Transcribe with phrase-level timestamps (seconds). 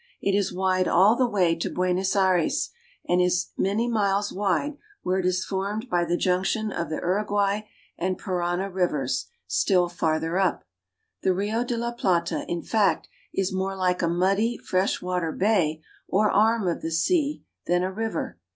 [0.19, 2.71] It is wide all the way to Buenos Aires,
[3.07, 6.95] and it is many miles wide where it is formed by the junction of the
[6.95, 7.59] Uruguay
[7.99, 10.63] and Parana rivers, still farther up.
[11.21, 15.83] The Rio de la Plata, in fact, is more like a muddy fresh water bay
[16.07, 18.39] or arm of the sea than a river.